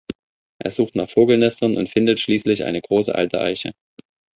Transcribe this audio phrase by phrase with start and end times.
[0.59, 3.73] Er sucht nach Vogelnestern und findet schließlich eine große, alte Eiche.